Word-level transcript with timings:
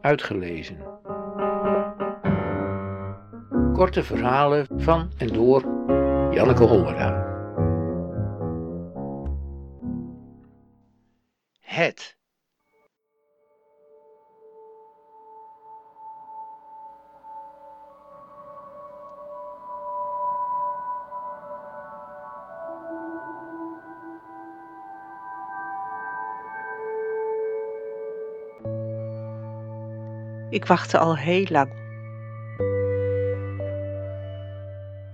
uitgelezen. 0.00 0.76
Korte 3.72 4.02
verhalen 4.02 4.66
van 4.76 5.10
en 5.18 5.28
door 5.28 5.62
Janneke 6.30 6.64
Hollera. 6.64 7.28
Het. 11.60 12.19
Ik 30.50 30.66
wachtte 30.66 30.98
al 30.98 31.16
heel 31.16 31.46
lang. 31.48 31.72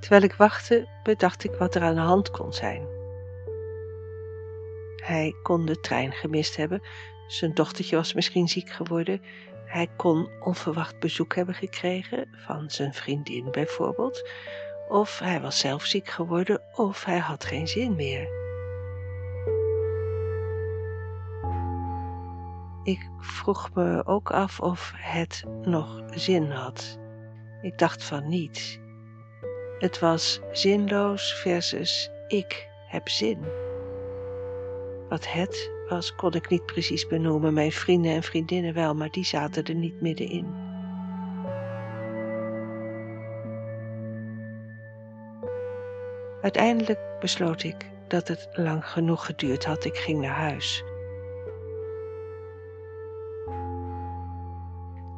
Terwijl 0.00 0.22
ik 0.22 0.34
wachtte, 0.34 0.88
bedacht 1.02 1.44
ik 1.44 1.54
wat 1.54 1.74
er 1.74 1.82
aan 1.82 1.94
de 1.94 2.00
hand 2.00 2.30
kon 2.30 2.52
zijn. 2.52 2.86
Hij 4.96 5.34
kon 5.42 5.66
de 5.66 5.80
trein 5.80 6.12
gemist 6.12 6.56
hebben, 6.56 6.82
zijn 7.26 7.54
dochtertje 7.54 7.96
was 7.96 8.12
misschien 8.12 8.48
ziek 8.48 8.70
geworden, 8.70 9.22
hij 9.64 9.88
kon 9.96 10.30
onverwacht 10.40 10.98
bezoek 10.98 11.34
hebben 11.34 11.54
gekregen, 11.54 12.28
van 12.46 12.70
zijn 12.70 12.94
vriendin 12.94 13.50
bijvoorbeeld, 13.50 14.28
of 14.88 15.18
hij 15.18 15.40
was 15.40 15.58
zelf 15.58 15.84
ziek 15.84 16.08
geworden, 16.08 16.60
of 16.74 17.04
hij 17.04 17.18
had 17.18 17.44
geen 17.44 17.68
zin 17.68 17.94
meer. 17.94 18.43
Ik 22.84 23.10
vroeg 23.18 23.70
me 23.74 24.06
ook 24.06 24.30
af 24.30 24.60
of 24.60 24.92
het 24.96 25.44
nog 25.62 26.02
zin 26.10 26.50
had. 26.50 26.98
Ik 27.62 27.78
dacht 27.78 28.04
van 28.04 28.28
niet. 28.28 28.80
Het 29.78 29.98
was 29.98 30.40
zinloos 30.52 31.34
versus 31.34 32.10
ik 32.28 32.68
heb 32.88 33.08
zin. 33.08 33.38
Wat 35.08 35.32
het 35.32 35.70
was, 35.88 36.14
kon 36.14 36.32
ik 36.32 36.48
niet 36.48 36.66
precies 36.66 37.06
benoemen. 37.06 37.54
Mijn 37.54 37.72
vrienden 37.72 38.12
en 38.12 38.22
vriendinnen 38.22 38.74
wel, 38.74 38.94
maar 38.94 39.10
die 39.10 39.24
zaten 39.24 39.64
er 39.64 39.74
niet 39.74 40.00
middenin. 40.00 40.62
Uiteindelijk 46.42 47.00
besloot 47.20 47.62
ik 47.62 47.90
dat 48.08 48.28
het 48.28 48.48
lang 48.52 48.88
genoeg 48.88 49.26
geduurd 49.26 49.64
had. 49.64 49.84
Ik 49.84 49.96
ging 49.96 50.20
naar 50.20 50.36
huis. 50.36 50.84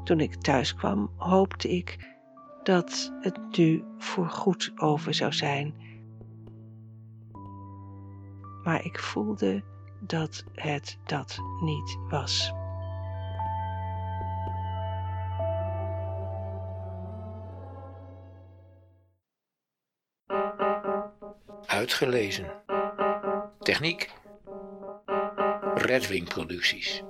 Toen 0.06 0.20
ik 0.20 0.34
thuis 0.34 0.74
kwam, 0.74 1.10
hoopte 1.16 1.68
ik 1.68 2.14
dat 2.62 3.12
het 3.20 3.56
nu 3.56 3.84
voorgoed 3.98 4.72
over 4.76 5.14
zou 5.14 5.32
zijn. 5.32 5.74
Maar 8.64 8.84
ik 8.84 8.98
voelde 8.98 9.62
dat 10.00 10.44
het 10.54 10.98
dat 11.04 11.38
niet 11.60 11.98
was. 12.08 12.52
Uitgelezen. 21.66 22.46
Techniek. 23.58 24.12
Redwing 25.74 26.28
Producties. 26.28 27.05